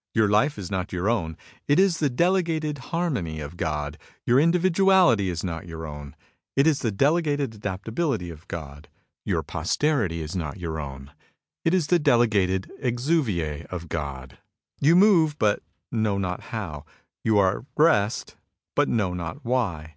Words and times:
"Your 0.14 0.28
Itfe 0.28 0.56
is 0.56 0.70
not 0.70 0.94
your 0.94 1.10
own. 1.10 1.36
It 1.68 1.78
is 1.78 1.98
the 1.98 2.08
delegated 2.08 2.78
harmony 2.88 3.40
of 3.40 3.58
God. 3.58 3.98
Your 4.24 4.40
individuality 4.40 5.28
is 5.28 5.44
not 5.44 5.66
your 5.66 5.86
own. 5.86 6.16
It 6.56 6.66
is 6.66 6.78
the 6.78 6.90
delegated 6.90 7.54
adaptability 7.56 8.30
of 8.30 8.48
God. 8.48 8.88
Your 9.26 9.42
posterity 9.42 10.22
is 10.22 10.34
not 10.34 10.56
your 10.56 10.80
own. 10.80 11.12
It 11.66 11.74
is 11.74 11.88
the 11.88 11.98
delegated 11.98 12.72
exuviae 12.82 13.66
of 13.66 13.90
God. 13.90 14.38
You 14.80 14.96
move, 14.96 15.38
but 15.38 15.62
know 15.92 16.16
not 16.16 16.44
how. 16.44 16.86
You 17.22 17.36
are 17.36 17.58
at 17.58 17.64
rest, 17.76 18.36
but 18.74 18.88
know 18.88 19.12
not 19.12 19.44
why. 19.44 19.96